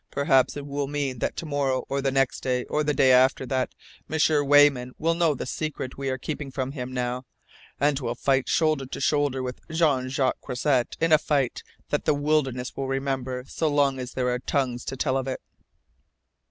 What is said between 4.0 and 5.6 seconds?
M'sieur Weyman will know the